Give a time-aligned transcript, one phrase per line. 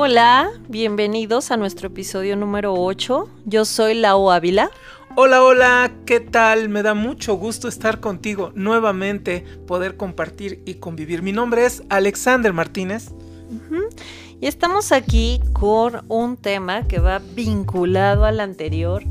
[0.00, 3.28] Hola, bienvenidos a nuestro episodio número 8.
[3.46, 4.70] Yo soy Lau Ávila.
[5.16, 6.68] Hola, hola, ¿qué tal?
[6.68, 11.22] Me da mucho gusto estar contigo nuevamente, poder compartir y convivir.
[11.22, 13.10] Mi nombre es Alexander Martínez.
[14.40, 19.02] Y estamos aquí con un tema que va vinculado al anterior.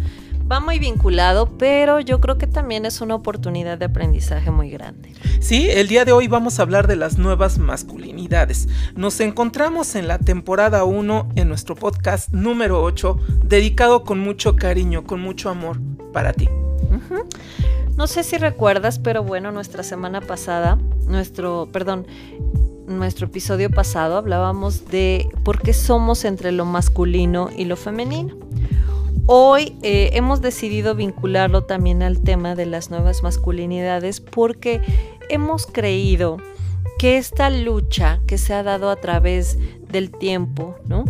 [0.50, 5.12] Va muy vinculado, pero yo creo que también es una oportunidad de aprendizaje muy grande.
[5.42, 8.70] Sí, el día de hoy vamos a hablar de las nuevas masculinidades.
[8.96, 15.04] Nos encontramos en la temporada 1 en nuestro podcast número 8, dedicado con mucho cariño,
[15.04, 15.82] con mucho amor
[16.14, 16.48] para ti.
[17.98, 22.08] No sé si recuerdas, pero bueno, nuestra semana pasada, nuestro, perdón,
[22.88, 28.38] nuestro episodio pasado hablábamos de por qué somos entre lo masculino y lo femenino.
[29.30, 34.82] Hoy eh, hemos decidido vincularlo también al tema de las nuevas masculinidades porque
[35.30, 36.38] hemos creído
[36.98, 39.60] que esta lucha que se ha dado a través
[39.92, 41.04] del tiempo, ¿no?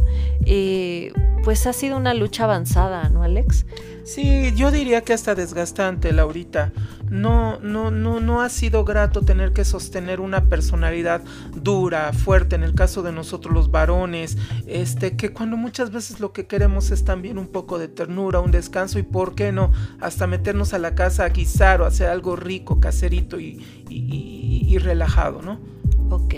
[0.47, 1.13] Eh,
[1.47, 3.65] pues ha sido una lucha avanzada, ¿no, Alex?
[4.03, 6.73] Sí, yo diría que hasta desgastante, Laurita.
[7.09, 11.21] No, no, no, no ha sido grato tener que sostener una personalidad
[11.55, 16.33] dura, fuerte, en el caso de nosotros los varones, este, que cuando muchas veces lo
[16.33, 20.27] que queremos es también un poco de ternura, un descanso y por qué no, hasta
[20.27, 25.76] meternos a la casa a guisar o hacer algo rico, caserito y, y relajado, ¿no?
[26.09, 26.35] Ok,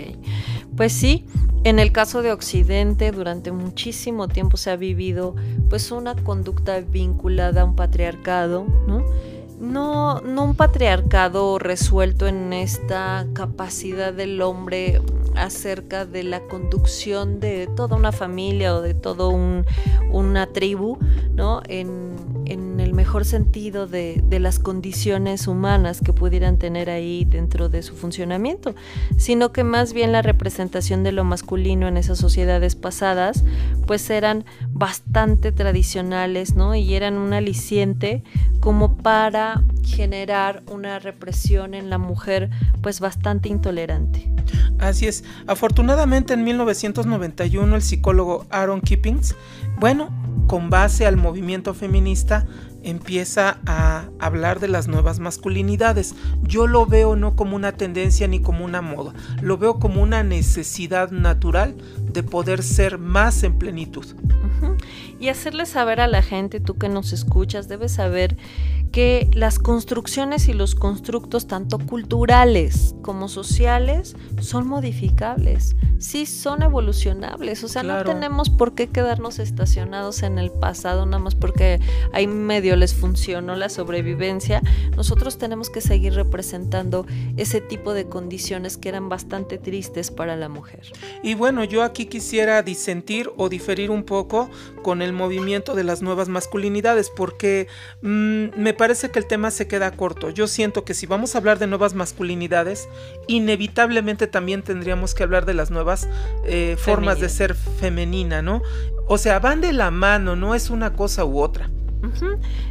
[0.76, 1.26] pues sí,
[1.62, 5.34] en el caso de Occidente, durante muchísimo tiempo se ha vivido
[5.68, 9.04] pues una conducta vinculada a un patriarcado, ¿no?
[9.60, 15.02] No, no un patriarcado resuelto en esta capacidad del hombre
[15.36, 19.66] acerca de la conducción de toda una familia o de toda un,
[20.10, 20.98] una tribu,
[21.34, 21.60] ¿no?
[21.68, 27.82] En, en el mejor sentido de, las condiciones humanas que pudieran tener ahí dentro de
[27.82, 28.74] su funcionamiento,
[29.18, 33.44] sino que más bien la representación de lo masculino en esas sociedades pasadas,
[33.86, 36.74] pues eran bastante tradicionales, ¿no?
[36.74, 38.22] Y eran un aliciente
[38.60, 42.50] como para generar una represión en la mujer,
[42.82, 44.28] pues bastante intolerante.
[44.78, 45.24] Así es.
[45.46, 49.34] Afortunadamente en 1991 el psicólogo Aaron Kippings,
[49.80, 50.10] bueno,
[50.46, 52.46] con base al movimiento feminista,
[52.82, 56.14] empieza a hablar de las nuevas masculinidades.
[56.42, 60.22] Yo lo veo no como una tendencia ni como una moda, lo veo como una
[60.22, 61.76] necesidad natural
[62.12, 64.06] de poder ser más en plenitud.
[65.18, 68.36] Y hacerle saber a la gente, tú que nos escuchas, debes saber
[68.92, 77.62] que las construcciones y los constructos, tanto culturales como sociales, son modificables, sí son evolucionables,
[77.62, 81.78] o sea, no tenemos por qué quedarnos estacionados en el pasado nada más porque
[82.12, 84.62] ahí medio les funcionó la sobrevivencia,
[84.96, 87.06] nosotros tenemos que seguir representando
[87.36, 90.80] ese tipo de condiciones que eran bastante tristes para la mujer.
[91.22, 94.48] Y bueno, yo aquí quisiera disentir o diferir un poco
[94.82, 97.68] con el movimiento de las nuevas masculinidades, porque
[98.00, 100.30] mmm, me parece que el tema se queda corto.
[100.30, 102.88] Yo siento que si vamos a hablar de nuevas masculinidades,
[103.26, 105.89] inevitablemente también tendríamos que hablar de las nuevas
[106.44, 108.62] eh, formas de ser femenina, ¿no?
[109.08, 111.68] O sea, van de la mano, no es una cosa u otra.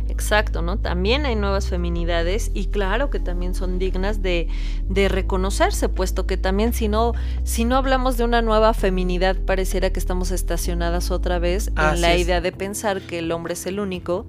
[0.07, 0.79] Exacto, ¿no?
[0.79, 4.47] También hay nuevas feminidades y claro que también son dignas de,
[4.89, 7.13] de, reconocerse, puesto que también si no,
[7.43, 12.17] si no hablamos de una nueva feminidad, pareciera que estamos estacionadas otra vez en la
[12.17, 14.25] idea de pensar que el hombre es el único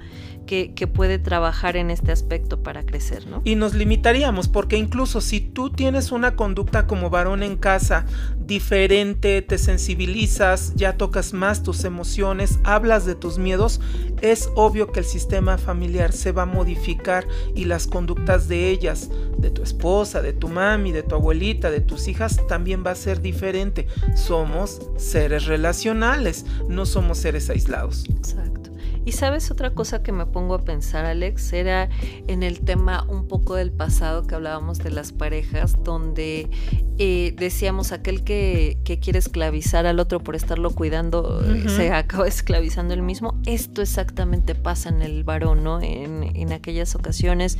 [0.51, 3.41] que, puede trabajar en este aspecto para crecer, ¿no?
[3.45, 8.05] Y nos limitaríamos, porque incluso si tú tienes una conducta como varón en casa
[8.39, 13.81] diferente, te sensibilizas, ya tocas más tus emociones, hablas de tus miedos,
[14.23, 19.09] es obvio que el sistema familiar se va a modificar y las conductas de ellas,
[19.39, 22.97] de tu esposa, de tu mami, de tu abuelita, de tus hijas, también va a
[22.97, 23.87] ser diferente.
[24.17, 28.05] Somos seres relacionales, no somos seres aislados.
[28.09, 28.60] Exacto.
[29.05, 31.89] Y sabes otra cosa que me pongo a pensar, Alex, era
[32.27, 36.51] en el tema un poco del pasado que hablábamos de las parejas, donde
[36.99, 43.03] eh, decíamos aquel que, quiere esclavizar al otro por estarlo cuidando, se acaba esclavizando el
[43.03, 43.41] mismo.
[43.47, 45.81] Esto exactamente pasa en el varón, ¿no?
[45.81, 47.57] En, en aquellas ocasiones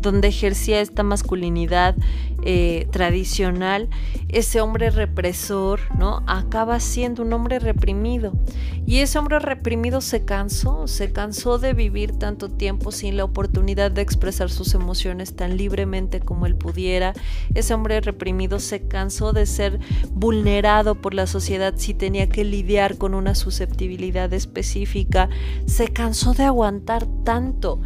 [0.00, 1.96] donde ejercía esta masculinidad
[2.44, 3.88] eh, tradicional,
[4.28, 6.22] ese hombre represor, ¿no?
[6.26, 8.32] Acaba siendo un hombre reprimido.
[8.86, 13.90] Y ese hombre reprimido se cansó, se cansó de vivir tanto tiempo sin la oportunidad
[13.90, 17.14] de expresar sus emociones tan libremente como él pudiera.
[17.54, 19.80] Ese hombre reprimido se cansó de ser
[20.12, 25.28] vulnerado por la sociedad si tenía que lidiar con una susceptibilidad específica.
[25.66, 27.80] Se cansó de aguantar tanto.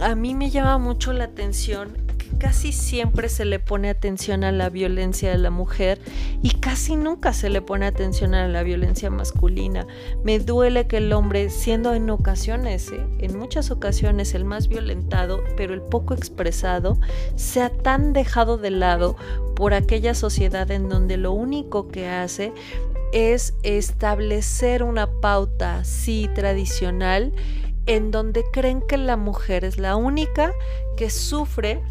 [0.00, 2.06] A mí me llama mucho la atención
[2.38, 6.00] casi siempre se le pone atención a la violencia de la mujer
[6.42, 9.86] y casi nunca se le pone atención a la violencia masculina.
[10.24, 13.06] Me duele que el hombre, siendo en ocasiones, ¿eh?
[13.18, 16.98] en muchas ocasiones el más violentado, pero el poco expresado,
[17.34, 19.16] sea tan dejado de lado
[19.54, 22.52] por aquella sociedad en donde lo único que hace
[23.12, 27.32] es establecer una pauta, sí, tradicional,
[27.86, 30.52] en donde creen que la mujer es la única
[30.96, 31.82] que sufre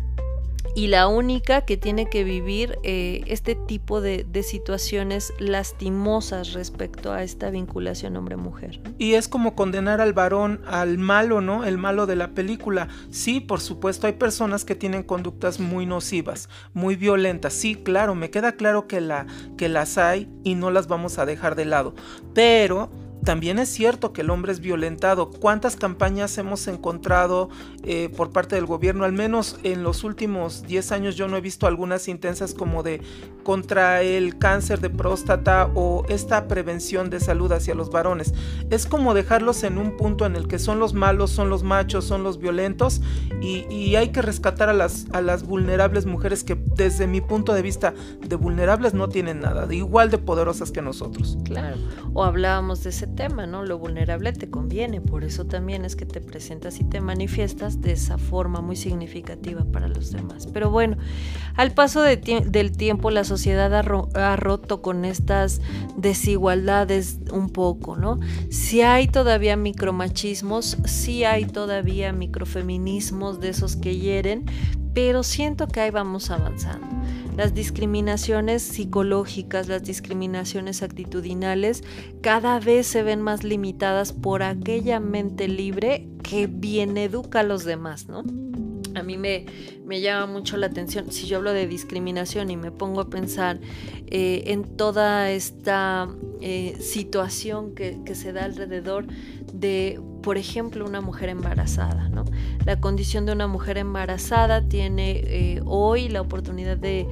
[0.76, 7.24] y la única que tiene que vivir eh, este tipo de, situaciones lastimosas respecto a
[7.24, 8.82] esta vinculación hombre-mujer.
[9.00, 11.64] Y es como condenar al varón al malo, ¿no?
[11.64, 12.90] El malo de la película.
[13.10, 17.54] Sí, por supuesto, hay personas que tienen conductas muy nocivas, muy violentas.
[17.54, 19.26] Sí, claro, me queda claro que, la,
[19.58, 21.96] que las hay y no las vamos a dejar de lado.
[22.34, 22.90] Pero
[23.26, 25.32] también es cierto que el hombre es violentado.
[25.32, 27.50] ¿Cuántas campañas hemos encontrado
[27.84, 29.04] eh, por parte del gobierno?
[29.04, 33.02] Al menos en los últimos 10 años yo no he visto algunas intensas como de
[33.44, 38.34] contra el cáncer de próstata o esta prevención de salud hacia los varones.
[38.70, 42.06] Es como dejarlos en un punto en el que son los malos, son los machos,
[42.06, 43.02] son los violentos
[43.42, 48.36] y, hay que rescatar a las, vulnerables mujeres que desde mi punto de vista de
[48.36, 51.38] vulnerables no tienen nada, de igual de poderosas que nosotros.
[51.46, 51.78] Claro,
[52.14, 53.64] o hablábamos de ese tema, ¿no?
[53.64, 57.94] Lo vulnerable te conviene, por eso también es que te presentas y te manifiestas de
[57.94, 60.48] esa forma muy significativa para los demás.
[60.48, 60.98] Pero bueno,
[61.56, 65.62] al paso del tiempo la sociedad ha, roto con estas
[65.98, 68.20] desigualdades un poco, ¿no?
[68.50, 74.46] Si hay todavía micromachismos, si hay todavía microfeminismos de esos que hieren,
[74.94, 76.88] pero siento que ahí vamos avanzando.
[77.36, 81.84] Las discriminaciones psicológicas, las discriminaciones actitudinales
[82.22, 87.66] cada vez se ven más limitadas por aquella mente libre que bien educa a los
[87.66, 88.24] demás, ¿no?
[88.96, 89.46] A mí me,
[89.86, 93.60] me llama mucho la atención, si yo hablo de discriminación y me pongo a pensar
[94.08, 96.08] eh, en toda esta
[96.42, 99.08] eh, situación que, que se da alrededor
[99.54, 102.10] de, por ejemplo, una mujer embarazada.
[102.10, 102.26] ¿no?
[102.66, 107.08] La condición de una mujer embarazada tiene eh, hoy la oportunidad de,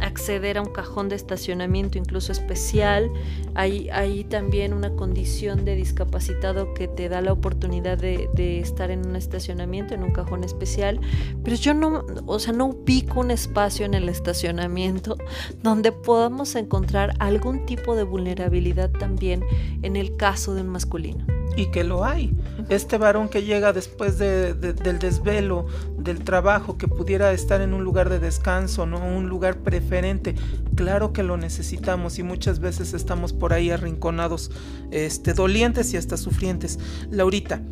[0.00, 3.10] acceder a un cajón de estacionamiento incluso especial.
[3.54, 8.90] Hay, hay, también una condición de discapacitado que te da la oportunidad de, de, estar
[8.90, 11.00] en un estacionamiento, en un cajón especial.
[11.42, 15.16] Pero yo no, o sea, no ubico un espacio en el estacionamiento
[15.62, 19.44] donde podamos encontrar algún tipo de vulnerabilidad también
[19.82, 21.24] en el caso de un masculino
[21.58, 22.32] y que lo hay.
[22.68, 25.66] Este varón que llega después del desvelo,
[25.98, 28.98] del trabajo, que pudiera estar en un lugar de descanso, ¿no?
[29.18, 30.34] Un lugar preferente,
[30.74, 34.50] claro que lo necesitamos y muchas veces estamos por ahí arrinconados,
[34.90, 36.78] este, dolientes y hasta sufrientes.
[37.10, 37.62] Laurita,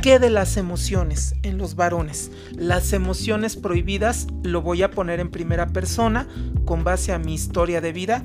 [0.00, 2.32] ¿Qué de las emociones en los varones?
[2.56, 6.26] Las emociones prohibidas lo voy a poner en primera persona
[6.64, 8.24] con base a mi historia de vida.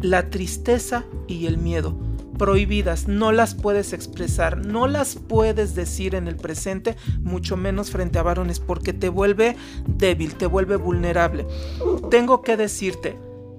[0.00, 1.96] La tristeza y el miedo
[2.42, 8.18] prohibidas, no las puedes expresar, no las puedes decir en el presente, mucho menos frente
[8.18, 9.54] a varones, porque te vuelve
[9.86, 11.46] débil, te vuelve vulnerable.
[12.10, 13.16] Tengo que decirte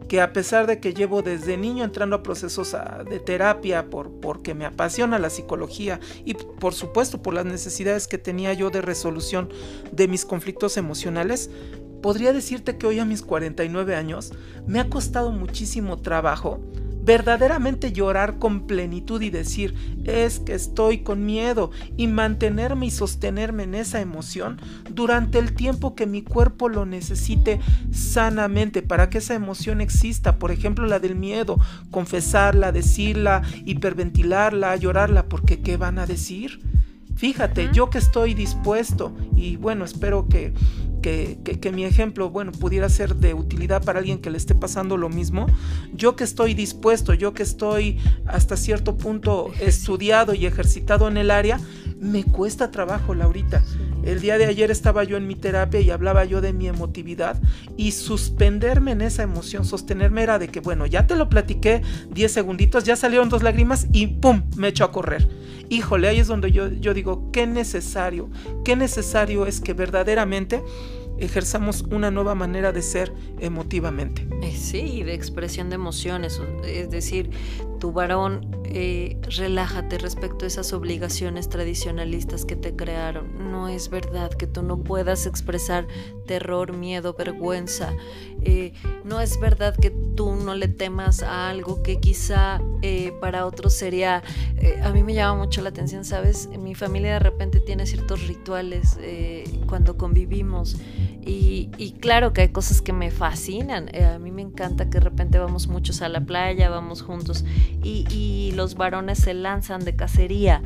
[0.10, 4.20] que a pesar de que llevo desde niño entrando a procesos ah, de terapia por,
[4.20, 8.82] porque me apasiona la psicología y por supuesto por las necesidades que tenía yo de
[8.82, 9.48] resolución
[9.94, 11.50] de mis conflictos emocionales,
[12.02, 14.34] podría decirte que hoy a mis 49 años
[14.68, 16.60] me ha costado muchísimo trabajo
[17.04, 23.64] verdaderamente llorar con plenitud y decir, es que estoy con miedo y mantenerme y sostenerme
[23.64, 27.60] en esa emoción durante el tiempo que mi cuerpo lo necesite
[27.92, 31.60] sanamente para que esa emoción exista, por ejemplo la del miedo,
[31.92, 36.62] confesarla, decirla, hiperventilarla, llorarla, porque ¿qué van a decir?
[37.16, 40.54] Fíjate, yo que estoy dispuesto y bueno, espero que
[41.04, 45.10] que, mi ejemplo, bueno, pudiera ser de utilidad para alguien que le esté pasando lo
[45.10, 45.46] mismo,
[45.94, 51.30] yo que estoy dispuesto, yo que estoy hasta cierto punto estudiado y ejercitado en el
[51.30, 51.60] área,
[52.00, 53.64] me cuesta trabajo, Laurita.
[54.04, 57.40] El día de ayer estaba yo en mi terapia y hablaba yo de mi emotividad
[57.78, 61.82] y suspenderme en esa emoción, sostenerme era de que, bueno, ya te lo platiqué
[62.12, 64.44] 10 segunditos, ya salieron dos lágrimas y ¡pum!
[64.56, 65.43] me echo a correr.
[65.74, 68.30] Híjole, ahí es donde yo, yo digo, qué necesario,
[68.64, 70.62] qué necesario es que verdaderamente
[71.18, 74.28] ejerzamos una nueva manera de ser emotivamente.
[74.44, 77.32] Eh, sí, de expresión de emociones, es decir,
[77.84, 83.52] tu varón, eh, relájate respecto a esas obligaciones tradicionalistas que te crearon.
[83.52, 85.86] No es verdad que tú no puedas expresar
[86.26, 87.92] terror, miedo, vergüenza.
[88.46, 88.72] Eh,
[89.04, 93.74] no es verdad que tú no le temas a algo que quizá eh, para otros
[93.74, 94.24] sería...
[94.82, 96.48] a mí me llama mucho la atención, ¿sabes?
[96.58, 98.98] Mi familia de repente tiene ciertos rituales
[99.68, 100.78] cuando convivimos.
[101.26, 103.90] Y, claro que hay cosas que me fascinan.
[103.96, 107.44] a mí me encanta que de repente vamos muchos a la playa, vamos juntos
[107.82, 110.62] y, y los varones se lanzan de cacería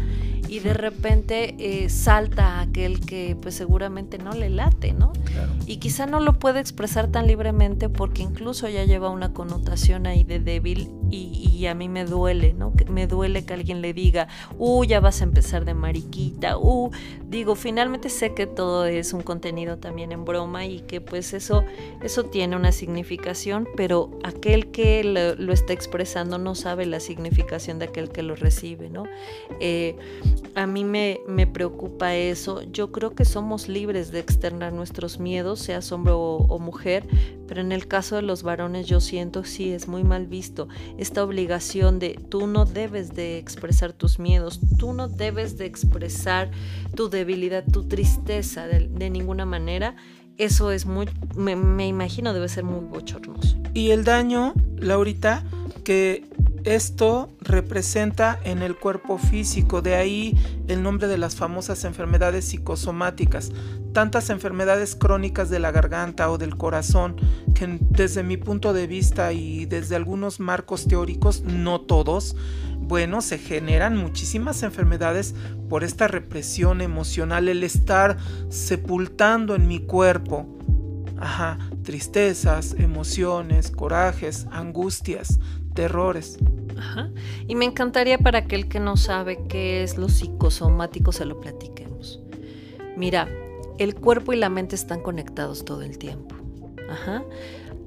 [0.48, 5.12] y de repente eh, salta aquel que pues seguramente no le late, ¿no?
[5.66, 10.24] Y quizá no lo puede expresar tan libremente porque incluso ya lleva una connotación ahí
[10.24, 12.72] de débil y, a mí me duele, ¿no?
[12.90, 16.92] Me duele que alguien le diga, uh, ya vas a empezar de mariquita, uh,
[17.28, 21.64] digo, finalmente sé que todo es un contenido también en broma y que pues eso,
[22.04, 27.86] eso tiene una significación, pero aquel que lo, está expresando no sabe la significación de
[27.86, 29.06] aquel que lo recibe, ¿no?
[29.60, 29.96] Eh,
[30.56, 32.62] a mí me, me, preocupa eso.
[32.72, 37.06] Yo creo que somos libres de externar nuestros miedos, sea hombre o, mujer,
[37.48, 41.24] pero en el caso de los varones yo siento sí es muy mal visto esta
[41.24, 46.52] obligación de tú no debes de expresar tus miedos, tú no debes de expresar
[46.96, 49.96] tu debilidad, tu tristeza de, ninguna manera.
[50.38, 53.58] Eso es muy, me, me imagino debe ser muy bochornoso.
[53.74, 55.44] Y el daño, Laurita,
[55.84, 56.26] que
[56.68, 60.38] esto representa en el cuerpo físico, de ahí
[60.68, 63.52] el nombre de las famosas enfermedades psicosomáticas,
[63.94, 67.16] tantas enfermedades crónicas de la garganta o del corazón,
[67.54, 72.36] que desde mi punto de vista y desde algunos marcos teóricos, no todos,
[72.80, 75.36] bueno, se generan muchísimas enfermedades
[75.70, 78.18] por esta represión emocional, el estar
[78.50, 80.48] sepultando en mi cuerpo.
[81.20, 85.40] Ajá, tristezas, emociones, corajes, angustias,
[85.74, 86.38] terrores.
[87.48, 92.22] Y me encantaría para aquel que no sabe qué es lo psicosomático se lo platiquemos.
[92.96, 93.28] Mira,
[93.78, 96.36] el cuerpo y la mente están conectados todo el tiempo.
[96.90, 97.24] Ajá.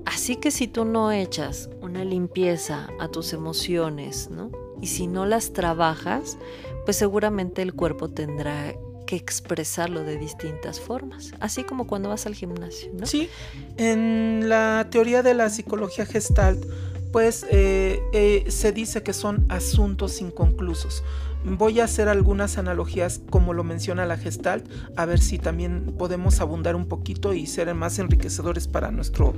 [0.07, 4.51] Así que si tú no echas una limpieza a tus emociones, ¿no?
[4.81, 6.39] Y si no las trabajas,
[6.85, 8.75] pues seguramente el cuerpo tendrá
[9.07, 13.07] que expresarlo de distintas formas, así como cuando vas al gimnasio, ¿no?
[13.07, 13.29] Sí,
[13.77, 16.65] en la teoría de la psicología gestalt,
[17.13, 21.03] pues eh, eh, se dice que son asuntos inconclusos.
[21.43, 26.41] Voy a hacer algunas analogías como lo menciona la Gestalt, a ver si también podemos
[26.41, 29.33] abundar un poquito y ser más enriquecedores para nuestro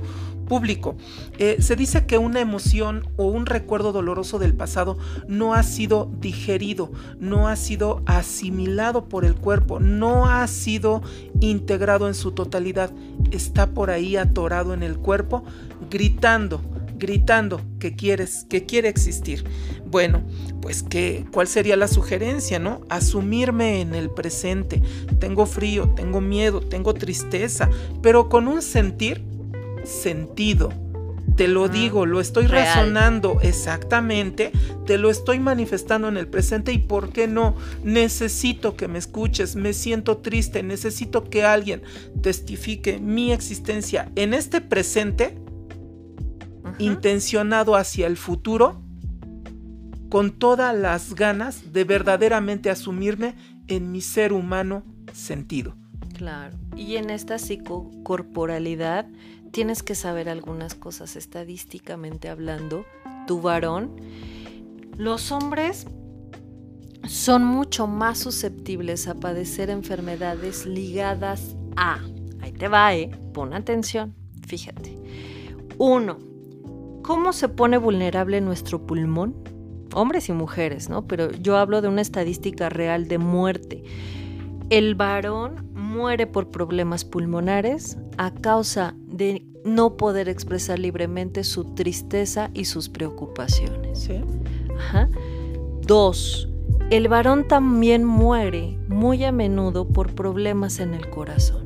[0.47, 0.97] público.
[1.37, 6.11] Eh, se dice que una emoción o un recuerdo doloroso del pasado no ha sido
[6.19, 11.01] digerido, no ha sido asimilado por el cuerpo, no ha sido
[11.39, 12.91] integrado en su totalidad,
[13.31, 15.45] está por ahí atorado en el cuerpo,
[15.89, 16.61] gritando
[17.03, 19.43] gritando que quieres, que quiere existir.
[19.93, 20.23] Bueno,
[20.59, 22.81] pues que, ¿cuál sería la sugerencia, no?
[22.89, 24.81] Asumirme en el presente.
[25.19, 27.69] Tengo frío, tengo miedo, tengo tristeza,
[28.01, 29.23] pero con un sentir
[29.83, 30.73] sentido.
[31.35, 34.51] Te lo digo, lo estoy razonando exactamente,
[34.87, 39.55] te lo estoy manifestando en el presente y por qué no, necesito que me escuches,
[39.55, 41.83] me siento triste, necesito que alguien
[42.23, 45.37] testifique mi existencia en este presente
[46.79, 48.82] intencionado hacia el futuro,
[50.13, 53.33] con todas las ganas de verdaderamente asumirme
[53.67, 55.75] en mi ser humano sentido.
[56.15, 59.07] Claro, y en esta psicocorporalidad
[59.49, 62.85] tienes que saber algunas cosas estadísticamente hablando.
[63.25, 63.95] Tu varón,
[64.97, 65.87] los hombres
[67.07, 71.97] son mucho más susceptibles a padecer enfermedades ligadas a,
[72.39, 74.13] ahí te va, eh, pon atención,
[74.45, 74.95] fíjate.
[75.79, 76.19] Uno,
[77.03, 79.35] ¿Cómo se pone vulnerable nuestro pulmón?
[79.93, 81.07] Hombres y mujeres, ¿no?
[81.07, 83.83] Pero yo hablo de una estadística real de muerte.
[84.69, 92.49] El varón muere por problemas pulmonares a causa de no poder expresar libremente su tristeza
[92.53, 93.99] y sus preocupaciones.
[93.99, 94.21] ¿Sí?
[94.77, 95.09] Ajá.
[95.81, 96.49] Dos,
[96.89, 101.63] el varón también muere muy a menudo por problemas en el corazón.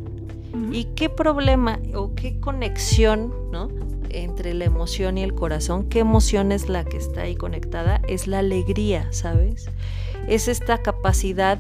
[0.72, 3.70] ¿Y qué problema o qué conexión, ¿no?
[4.12, 8.02] Entre la emoción y el corazón, ¿qué emoción es la que está ahí conectada?
[8.08, 9.70] Es la alegría, ¿sabes?
[10.28, 11.60] Es esta capacidad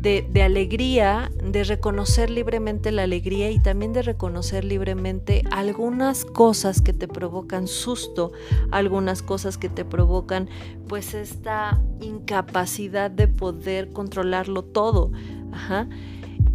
[0.00, 6.92] de, alegría, de reconocer libremente la alegría y también de reconocer libremente algunas cosas que
[6.92, 8.32] te provocan susto,
[8.70, 10.48] algunas cosas que te provocan
[10.86, 15.10] pues esta incapacidad de poder controlarlo todo.
[15.52, 15.88] Ajá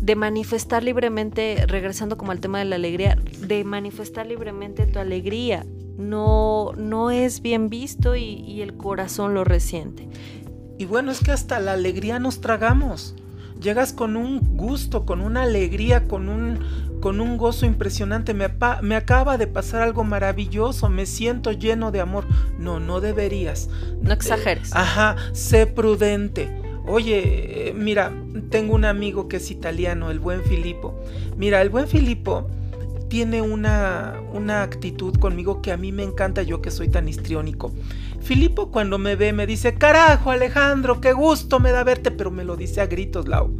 [0.03, 5.65] de manifestar libremente, regresando como al tema de la alegría, de manifestar libremente tu alegría.
[5.97, 10.09] no, no es bien visto y, y el corazón lo resiente.
[10.77, 13.15] Y bueno, es que hasta la alegría nos tragamos.
[13.61, 16.59] Llegas con un gusto, con una alegría, con un,
[16.99, 18.33] con un gozo impresionante.
[18.33, 18.49] Me,
[18.81, 22.25] me, acaba de pasar algo maravilloso, me siento lleno de amor.
[22.57, 23.69] No, no deberías.
[24.01, 24.69] No exageres.
[24.69, 26.62] Eh, ajá, sé prudente.
[26.85, 28.11] Oye, eh, mira,
[28.49, 30.99] tengo un amigo que es italiano, el buen Filippo.
[31.37, 32.49] Mira, el buen Filippo
[33.13, 37.71] tiene una, una actitud conmigo que a mí me encanta, yo que soy tan histriónico.
[38.23, 42.43] Filipo cuando me ve me dice, carajo Alejandro, qué gusto me da verte, pero me
[42.43, 43.53] lo dice a gritos, Lau.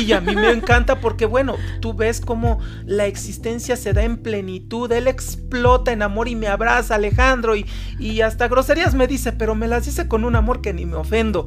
[0.00, 4.16] Y a mí me encanta porque, bueno, tú ves cómo la existencia se da en
[4.16, 7.66] plenitud, él explota en amor y me abraza, Alejandro, y,
[7.98, 10.96] y hasta groserías me dice, pero me las dice con un amor que ni me
[10.96, 11.46] ofendo.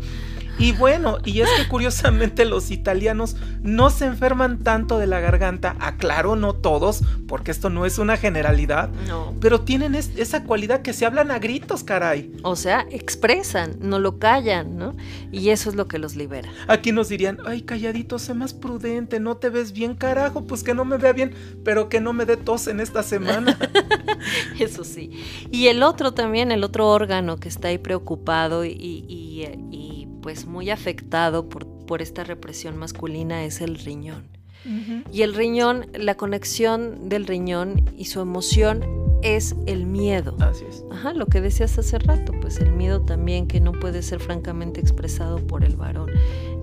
[0.60, 5.76] Y bueno, y es que curiosamente los italianos no se enferman tanto de la garganta,
[5.80, 9.36] aclaro, no todos, porque esto no es una generalidad, no.
[9.40, 12.32] pero tienen esa cualidad que se hablan a gritos, caray.
[12.44, 14.96] O sea, expresan, no lo callan, ¿no?
[15.32, 16.50] Y eso es lo que los libera.
[16.68, 20.74] Aquí nos dirían, ay, calladito, sé más prudente, no te ves bien, carajo, pues que
[20.74, 21.34] no me vea bien,
[21.64, 23.58] pero que no me dé tos en esta semana.
[24.60, 25.24] eso sí.
[25.52, 29.97] Y el otro también, el otro órgano que está ahí preocupado y, y, y
[30.28, 34.28] pues muy afectado por, por esta represión masculina es el riñón.
[35.10, 38.84] Y el riñón, la conexión del riñón y su emoción
[39.24, 40.36] es el miedo.
[40.42, 40.84] Así es.
[40.92, 44.82] Ajá, lo que decías hace rato, pues el miedo también que no puede ser francamente
[44.82, 46.12] expresado por el varón.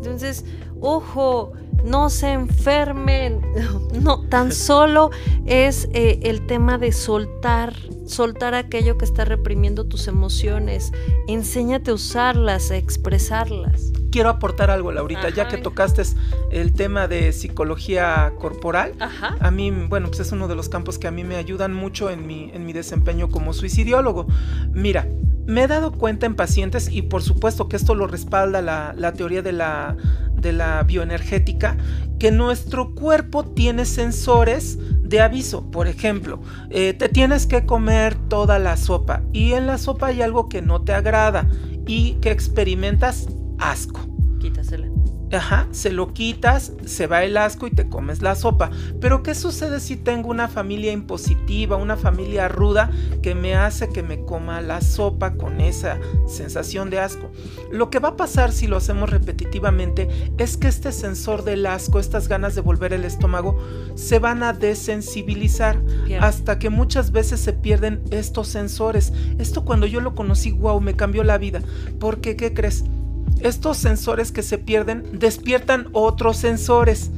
[0.05, 0.45] Entonces,
[0.81, 1.53] ojo,
[1.85, 3.41] no se enfermen.
[3.95, 5.13] No, tan solo
[5.47, 7.73] es eh, el tema de soltar,
[8.07, 10.93] soltar aquello que está reprimiendo tus emociones.
[11.29, 13.93] Enséñate a usarlas, a expresarlas.
[14.11, 16.03] Quiero aportar algo, Laurita, ya que tocaste
[16.51, 18.95] el tema de psicología corporal.
[18.99, 19.37] Ajá.
[19.41, 22.11] A mí, bueno, pues es uno de los campos que a mí me ayudan mucho
[22.11, 24.27] en mi, en mi desempeño como suicidiólogo.
[24.73, 25.07] Mira,
[25.47, 29.43] me he dado cuenta en pacientes, y por supuesto que esto lo respalda la, teoría
[29.43, 29.97] de la
[30.35, 31.77] de la bioenergética
[32.19, 35.71] que nuestro cuerpo tiene sensores de aviso.
[35.71, 40.23] Por ejemplo, eh, te tienes que comer toda la sopa y en la sopa hay
[40.23, 41.49] algo que no te agrada
[41.87, 43.27] y que experimentas
[43.59, 44.01] asco.
[44.39, 44.94] Quítasela.
[45.35, 48.71] Ajá, se lo quitas, se va el asco y te comes la sopa.
[49.01, 52.91] Pero ¿qué sucede si tengo una familia impositiva, una familia ruda
[53.23, 57.31] que me hace que me coma la sopa con esa sensación de asco?
[57.73, 61.99] Lo que va a pasar si lo hacemos repetitivamente es que este sensor del asco,
[61.99, 63.59] estas ganas de volver el estómago,
[63.95, 65.83] se van a desensibilizar
[66.21, 69.13] hasta que muchas veces se pierden estos sensores.
[69.39, 71.61] Esto cuando yo lo conocí, wow, me cambió la vida.
[71.99, 72.85] Porque, ¿qué crees?
[73.45, 77.11] Estos sensores que se pierden despiertan otros sensores.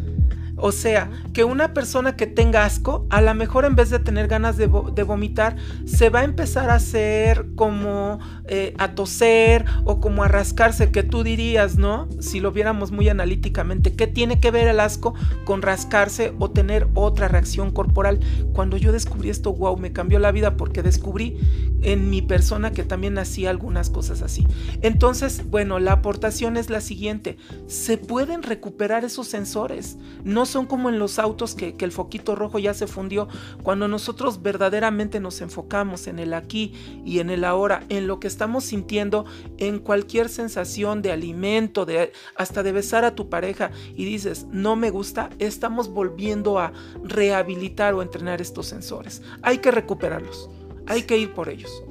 [0.57, 4.27] O sea, que una persona que tenga asco, a lo mejor en vez de tener
[4.27, 10.25] ganas de, vomitar, se va a empezar a hacer como eh, a toser o como
[10.25, 12.09] a rascarse, que tú dirías, ¿no?
[12.21, 15.15] Si lo viéramos muy analíticamente, ¿qué tiene que ver el asco
[15.45, 18.21] con rascarse o tener otra reacción corporal?
[18.55, 21.37] Cuando yo descubrí esto, wow, me cambió la vida porque descubrí
[21.83, 24.47] en mi persona que también hacía algunas cosas así.
[24.81, 30.89] Entonces, bueno, la aportación es la siguiente, se pueden recuperar esos sensores, no son como
[30.89, 33.29] en los autos que, el foquito rojo ya se fundió.
[33.63, 36.73] Cuando nosotros verdaderamente nos enfocamos en el aquí
[37.05, 39.25] y en el ahora, en lo que estamos sintiendo,
[39.59, 44.75] en cualquier sensación de alimento, de, hasta de besar a tu pareja y dices, no
[44.75, 46.73] me gusta, estamos volviendo a
[47.05, 49.23] rehabilitar o entrenar estos sensores.
[49.43, 50.51] Hay que recuperarlos,
[50.87, 51.86] hay que ir por ellos.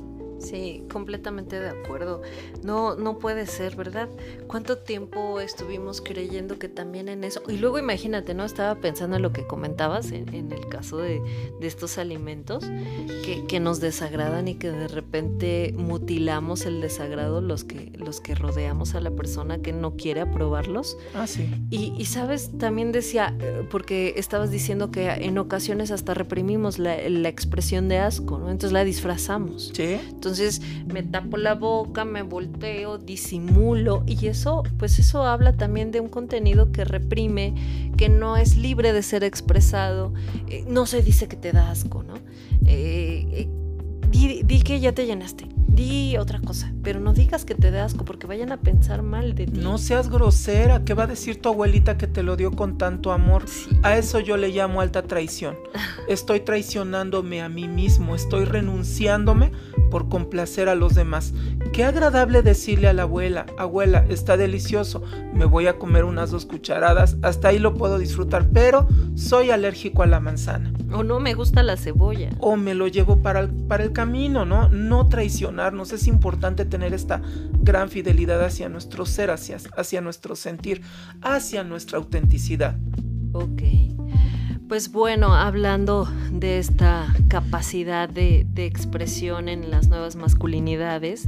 [0.46, 2.22] Sí, completamente de acuerdo.
[2.64, 4.08] No, no puede ser, ¿verdad?
[4.46, 7.42] ¿Cuánto tiempo estuvimos creyendo que también en eso?
[7.48, 8.46] Y luego imagínate, ¿no?
[8.46, 11.20] Estaba pensando en lo que comentabas en, el caso de,
[11.62, 12.64] estos alimentos
[13.26, 18.36] que, que, nos desagradan y que de repente mutilamos el desagrado los que, los que
[18.36, 20.96] rodeamos a la persona que no quiere aprobarlos.
[21.16, 21.50] Ah, sí.
[21.72, 26.98] Y, y sabes, también decía, eh, porque estabas diciendo que en ocasiones hasta reprimimos la,
[27.10, 28.52] la expresión de asco, ¿no?
[28.52, 29.72] Entonces la disfrazamos.
[29.74, 30.00] Sí.
[30.08, 30.35] Entonces
[30.88, 36.10] me tapo la boca, me volteo, disimulo y eso, pues eso habla también de un
[36.10, 37.54] contenido que reprime,
[37.98, 40.14] que no es libre de ser expresado.
[40.48, 42.16] Eh, no se dice que te da asco, ¿no?
[42.66, 43.48] Eh, eh,
[44.10, 47.86] di, di que ya te llenaste di otra cosa, pero no digas que te da
[47.86, 49.60] asco porque vayan a pensar mal de ti.
[49.60, 53.12] No seas grosera, ¿qué va a decir tu abuelita que te lo dio con tanto
[53.12, 53.46] amor?
[53.84, 55.58] A eso yo le llamo alta traición.
[56.08, 59.52] Estoy traicionándome a mí mismo, estoy renunciándome
[59.90, 61.34] por complacer a los demás.
[61.74, 66.46] Qué agradable decirle a la abuela, abuela, está delicioso, me voy a comer unas dos
[66.46, 70.74] cucharadas, hasta ahí lo puedo disfrutar, pero soy alérgico a la manzana.
[70.92, 72.30] O no me gusta la cebolla.
[72.40, 74.70] O me lo llevo para el, para el camino, ¿no?
[74.70, 75.92] No traicionarnos.
[75.92, 77.22] Es importante tener esta
[77.62, 80.82] gran fidelidad hacia nuestro ser, hacia, hacia nuestro sentir,
[81.22, 82.78] hacia nuestra autenticidad.
[83.34, 83.95] Ok.
[84.68, 91.28] Pues bueno, hablando de esta capacidad de, expresión en las nuevas masculinidades,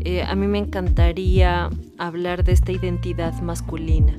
[0.00, 4.18] eh, a mí me encantaría hablar de esta identidad masculina,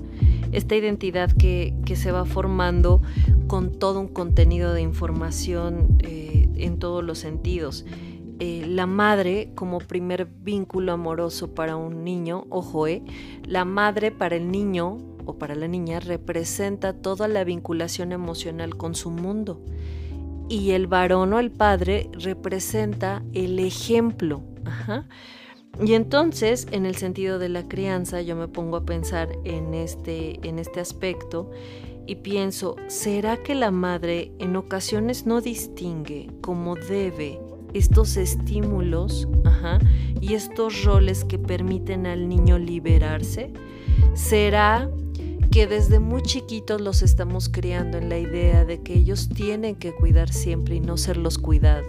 [0.53, 3.01] esta identidad que, se va formando
[3.47, 7.85] con todo un contenido de información eh, en todos los sentidos.
[8.39, 12.85] Eh, la madre como primer vínculo amoroso para un niño, ojo,
[13.43, 18.95] la madre para el niño o para la niña representa toda la vinculación emocional con
[18.95, 19.61] su mundo.
[20.49, 24.43] Y el varón o el padre representa el ejemplo.
[25.83, 30.39] Y entonces, en el sentido de la crianza, yo me pongo a pensar en este,
[30.47, 31.51] en este aspecto
[32.07, 37.39] y pienso, ¿será que la madre en ocasiones no distingue como debe
[37.73, 39.27] estos estímulos
[40.21, 43.51] y estos roles que permiten al niño liberarse?
[44.13, 44.89] ¿Será
[45.55, 49.95] que desde muy chiquitos los estamos criando en la idea de que ellos tienen que
[49.95, 51.87] cuidar siempre y no ser los cuidados,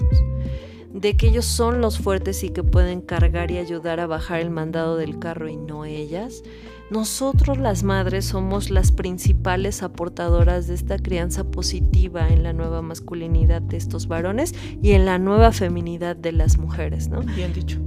[0.94, 4.50] de que ellos son los fuertes y que pueden cargar y ayudar a bajar el
[4.50, 6.44] mandado del carro y no ellas,
[6.90, 13.62] nosotros las madres somos las principales aportadoras de esta crianza positiva en la nueva masculinidad
[13.62, 17.18] de estos varones y en la nueva feminidad de las mujeres, ¿no?
[17.22, 17.80] Bien dicho.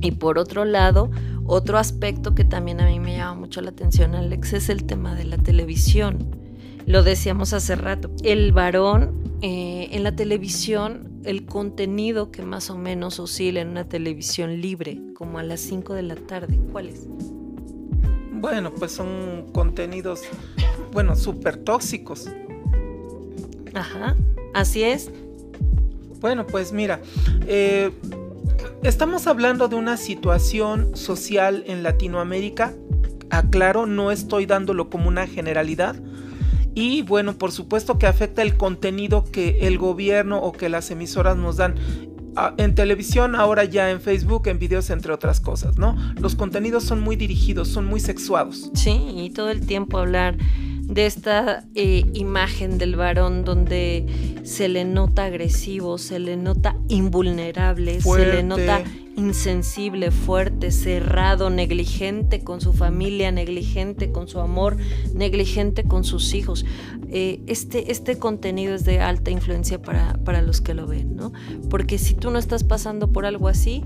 [0.00, 1.10] Y por otro lado,
[1.46, 5.14] otro aspecto que también a mí me llama mucho la atención, Alex, es el tema
[5.14, 6.18] de la televisión.
[6.86, 8.10] Lo decíamos hace rato.
[8.22, 13.88] El varón eh, en la televisión, el contenido que más o menos oscila en una
[13.88, 17.06] televisión libre, como a las 5 de la tarde, ¿cuál es?
[18.32, 20.22] Bueno, pues son contenidos,
[20.92, 22.28] bueno, súper tóxicos.
[23.74, 24.16] Ajá,
[24.52, 25.10] así es.
[26.20, 27.00] Bueno, pues mira,
[27.46, 27.90] eh,
[28.84, 32.74] Estamos hablando de una situación social en Latinoamérica.
[33.30, 35.96] Aclaro, no estoy dándolo como una generalidad.
[36.74, 41.38] Y bueno, por supuesto que afecta el contenido que el gobierno o que las emisoras
[41.38, 41.76] nos dan
[42.58, 45.96] en televisión, ahora ya en Facebook, en videos, entre otras cosas, ¿no?
[46.20, 48.70] Los contenidos son muy dirigidos, son muy sexuados.
[48.74, 50.36] Sí, y todo el tiempo hablar
[50.86, 54.06] de esta eh, imagen del varón donde
[54.44, 58.82] se le nota agresivo, se le nota invulnerable, se le nota
[59.16, 64.76] insensible, fuerte, cerrado, negligente con su familia, negligente con su amor,
[65.14, 66.64] negligente con sus hijos.
[67.08, 71.32] Eh, este, este contenido es de alta influencia para, para los que lo ven, ¿no?
[71.70, 73.84] Porque si tú no estás pasando por algo así,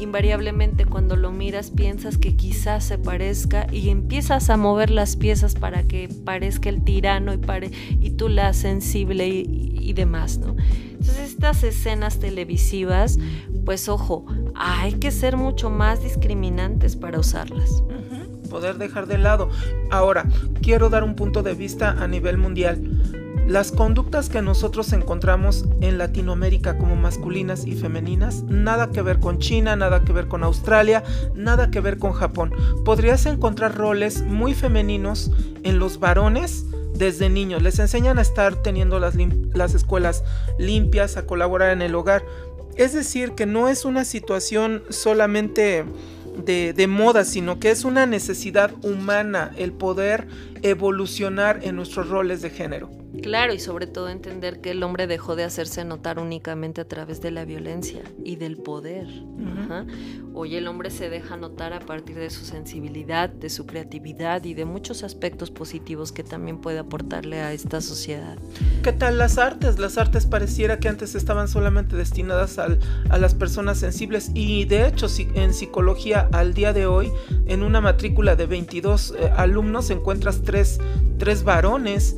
[0.00, 5.54] invariablemente cuando lo miras piensas que quizás se parezca y empiezas a mover las piezas
[5.54, 10.54] para que parezca el tirano y, pare, y tú la sensible y, y demás, ¿no?
[10.92, 13.18] Entonces estas escenas televisivas,
[13.64, 14.26] pues ojo,
[14.58, 17.82] hay que ser mucho más discriminantes para usarlas.
[18.50, 19.50] Poder dejar de lado.
[19.90, 20.24] Ahora,
[20.62, 22.82] quiero dar un punto de vista a nivel mundial.
[23.46, 29.38] Las conductas que nosotros encontramos en Latinoamérica como masculinas y femeninas, nada que ver con
[29.38, 31.02] China, nada que ver con Australia,
[31.34, 32.52] nada que ver con Japón.
[32.84, 35.30] Podrías encontrar roles muy femeninos
[35.62, 36.66] en los varones
[36.98, 37.62] desde niños.
[37.62, 39.14] Les enseñan a estar teniendo las,
[39.54, 40.24] las escuelas
[40.58, 42.24] limpias, a colaborar en el hogar.
[42.78, 45.84] Es decir, que no es una situación solamente
[46.44, 50.28] de, moda, sino que es una necesidad humana el poder
[50.62, 52.88] evolucionar en nuestros roles de género.
[53.22, 57.20] Claro, y sobre todo entender que el hombre dejó de hacerse notar únicamente a través
[57.22, 59.06] de la violencia y del poder.
[60.34, 64.54] Hoy el hombre se deja notar a partir de su sensibilidad, de su creatividad y
[64.54, 68.38] de muchos aspectos positivos que también puede aportarle a esta sociedad.
[68.82, 69.78] ¿Qué tal las artes?
[69.78, 75.06] Las artes pareciera que antes estaban solamente destinadas a las personas sensibles y de hecho
[75.34, 77.10] en psicología al día de hoy
[77.46, 80.78] en una matrícula de 22 eh, alumnos encuentras tres,
[81.18, 82.16] tres varones.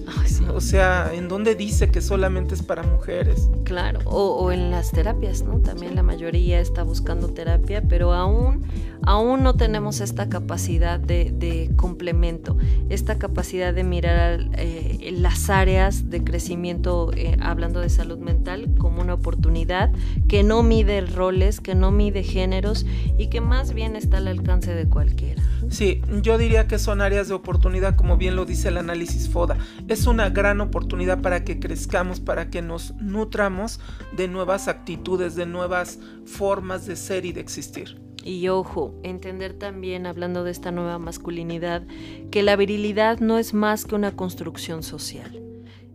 [0.53, 3.49] O sea, ¿en dónde dice que solamente es para mujeres?
[3.65, 5.61] Claro, o, en las terapias, ¿no?
[5.61, 8.65] También la mayoría está buscando terapia, pero aún,
[9.05, 12.57] aún no tenemos esta capacidad de, complemento,
[12.89, 19.01] esta capacidad de mirar eh, las áreas de crecimiento, eh, hablando de salud mental, como
[19.01, 19.91] una oportunidad
[20.29, 22.87] que no mide roles, que no mide géneros
[23.19, 25.43] y que más bien está al alcance de cualquiera.
[25.69, 29.57] Sí, yo diría que son áreas de oportunidad, como bien lo dice el análisis FODA.
[29.89, 33.81] Es una gran oportunidad para que crezcamos, para que nos nutramos
[34.17, 38.01] de nuevas actitudes, de nuevas formas de ser y de existir.
[38.23, 41.83] Y ojo, entender también, hablando de esta nueva masculinidad,
[42.31, 45.43] que la virilidad no es más que una construcción social.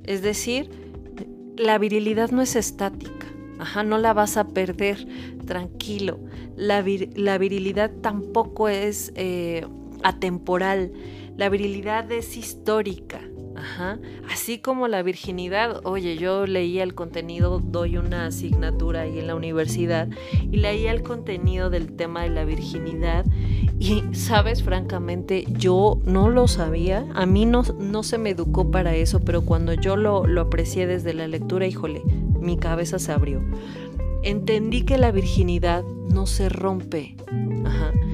[0.03, 0.69] Es decir,
[1.57, 3.27] la virilidad no es estática.
[3.59, 5.07] Ajá, no la vas a perder,
[5.45, 6.19] tranquilo.
[6.55, 9.65] La, virilidad tampoco es eh,
[10.03, 10.91] atemporal.
[11.37, 13.21] La virilidad es histórica.
[13.55, 13.99] Ajá.
[14.29, 19.35] Así como la virginidad, oye, yo leía el contenido, doy una asignatura ahí en la
[19.35, 20.09] universidad
[20.41, 23.25] y leía el contenido del tema de la virginidad
[23.79, 28.95] y, sabes, francamente, yo no lo sabía, a mí no, no se me educó para
[28.95, 32.01] eso, pero cuando yo lo, lo aprecié desde la lectura, híjole,
[32.39, 33.41] mi cabeza se abrió.
[34.25, 37.15] Entendí que la virginidad no se rompe,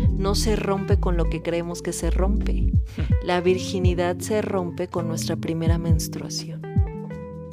[0.09, 2.73] no se rompe con lo que creemos que se rompe.
[3.23, 6.61] La virginidad se rompe con nuestra primera menstruación.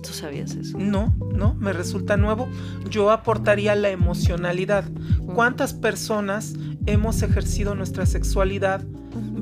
[0.02, 0.76] ¿Tú sabías eso?
[0.76, 2.48] No, no, me resulta nuevo.
[2.90, 4.84] Yo aportaría la emocionalidad.
[5.36, 6.54] ¿Cuántas personas
[6.86, 8.84] hemos ejercido nuestra sexualidad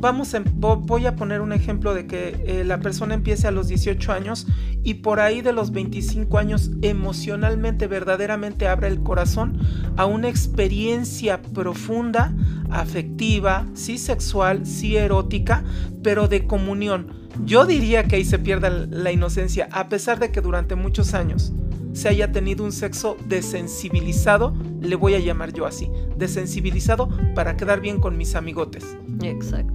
[0.00, 4.12] vamos voy a poner un ejemplo de que eh, la persona empiece a los 18
[4.12, 4.46] años
[4.82, 9.59] y por ahí de los 25 años emocionalmente, verdaderamente abre el corazón
[9.96, 12.35] a una experiencia profunda,
[12.70, 15.64] afectiva, sí sexual, sí erótica,
[16.02, 17.25] pero de comunión.
[17.44, 21.53] Yo diría que ahí se pierde la inocencia, a pesar de que durante muchos años
[21.92, 27.81] se haya tenido un sexo desensibilizado, le voy a llamar yo así, desensibilizado para quedar
[27.81, 28.96] bien con mis amigotes.
[29.22, 29.75] Exacto.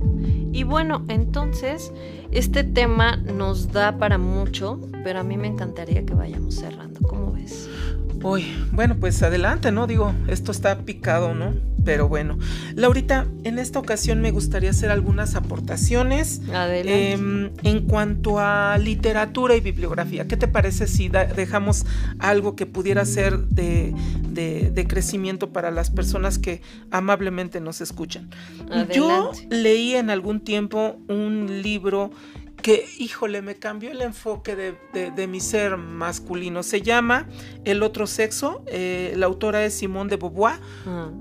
[0.51, 1.91] Y bueno, entonces,
[2.31, 6.99] este tema nos da para mucho, pero a mí me encantaría que vayamos cerrando.
[7.01, 7.69] ¿Cómo ves?
[8.23, 9.87] Uy, bueno, pues adelante, ¿no?
[9.87, 11.53] Digo, esto está picado, ¿no?
[11.83, 12.37] Pero bueno,
[12.75, 19.61] Laurita, en esta ocasión me gustaría hacer algunas aportaciones em, en cuanto a literatura y
[19.61, 20.27] bibliografía.
[20.27, 21.85] ¿Qué te parece si dejamos
[22.19, 23.95] algo que pudiera ser de,
[24.87, 28.29] crecimiento para las personas que amablemente nos escuchan?
[28.93, 32.11] Yo leí en algún tiempo un libro
[32.61, 36.63] que, híjole, me cambió el enfoque de, mi ser masculino.
[36.63, 37.27] Se llama
[37.65, 38.63] El otro sexo.
[38.67, 40.59] Eh, la autora es Simone de Beauvoir,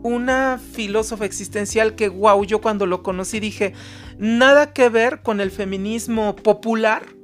[0.02, 3.74] una filósofa existencial que, wow, yo cuando lo conocí dije,
[4.18, 7.19] nada que ver con el feminismo popular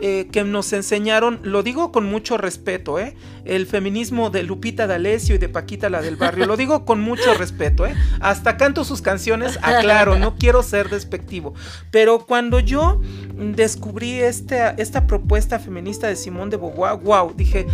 [0.00, 3.16] eh, que nos enseñaron, lo digo con mucho respeto, ¿eh?
[3.44, 7.34] el feminismo de Lupita D'Alessio y de Paquita la del barrio, lo digo con mucho
[7.34, 7.94] respeto, ¿eh?
[8.20, 11.54] hasta canto sus canciones, aclaro, no quiero ser despectivo,
[11.90, 13.00] pero cuando yo
[13.34, 17.66] descubrí este, esta propuesta feminista de Simón de Beauvoir, wow, dije,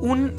[0.00, 0.32] un,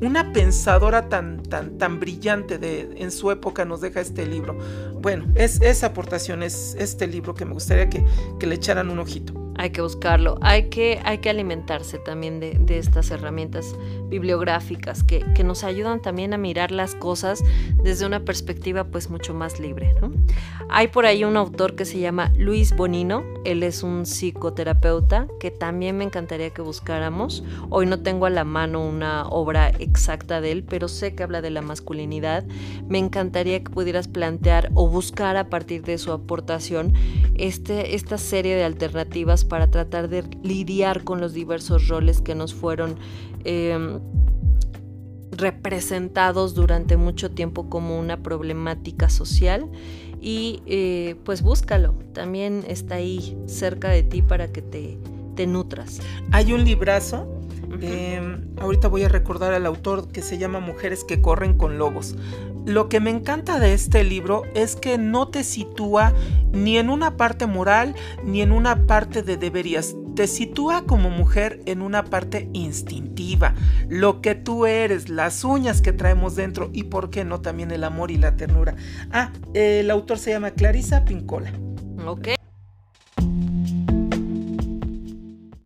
[0.00, 4.58] una pensadora tan, tan, tan brillante de, en su época nos deja este libro.
[5.00, 9.43] Bueno, es esa aportación, es este libro que me gustaría que le echaran un ojito
[9.56, 13.76] hay que buscarlo, hay que, hay que alimentarse también de, estas herramientas
[14.08, 17.44] bibliográficas que, nos ayudan también a mirar las cosas
[17.82, 19.94] desde una perspectiva pues mucho más libre.
[20.70, 25.50] Hay por ahí un autor que se llama Luis Bonino, él es un psicoterapeuta que
[25.50, 27.44] también me encantaría que buscáramos.
[27.68, 31.42] Hoy no tengo a la mano una obra exacta de él, pero sé que habla
[31.42, 32.44] de la masculinidad.
[32.88, 36.94] Me encantaría que pudieras plantear o buscar a partir de su aportación
[37.34, 42.54] este, esta serie de alternativas para tratar de lidiar con los diversos roles que nos
[42.54, 42.96] fueron
[43.44, 44.00] em,
[45.30, 49.68] representados durante mucho tiempo como una problemática social
[50.20, 54.98] y eh, pues búscalo, también está ahí cerca de ti para que te,
[55.34, 56.00] te nutras.
[56.32, 57.26] Hay un librazo
[57.80, 62.16] em, ahorita voy a recordar al autor que se llama Mujeres que corren con lobos.
[62.64, 66.14] Lo que me encanta de este libro es que no te sitúa
[66.52, 69.94] ni en una parte moral ni en una parte de deberías.
[70.16, 73.54] Te sitúa como mujer en una parte instintiva,
[73.88, 77.84] lo que tú eres, las uñas que traemos dentro y por qué no también el
[77.84, 78.76] amor y la ternura.
[79.10, 81.52] Ah, el autor se llama Clarisa Pincola.
[82.06, 82.43] Ok.